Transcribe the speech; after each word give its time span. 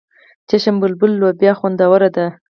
چشم 0.49 0.75
بلبل 0.81 1.11
لوبیا 1.21 1.53
خوندوره 1.59 2.09
ده. 2.15 2.25